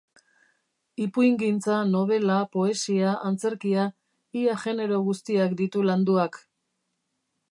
[1.03, 3.85] Ipuingintza, nobela, poesia, antzerkia,
[4.45, 6.43] ia genero guztiak ditu landuak.